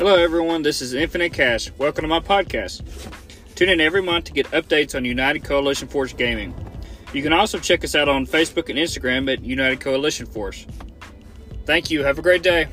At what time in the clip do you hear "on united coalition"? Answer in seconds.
4.94-5.88